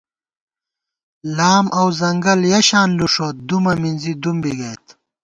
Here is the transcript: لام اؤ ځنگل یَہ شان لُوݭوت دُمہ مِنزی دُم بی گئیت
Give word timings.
لام 1.37 1.65
اؤ 1.79 1.87
ځنگل 1.99 2.39
یَہ 2.51 2.59
شان 2.69 2.89
لُوݭوت 2.97 3.35
دُمہ 3.47 3.73
مِنزی 3.81 4.13
دُم 4.21 4.37
بی 4.43 4.51
گئیت 4.59 4.85